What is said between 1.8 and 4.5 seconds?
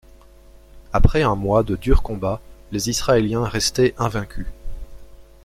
combats, les Israéliens restaient invaincus.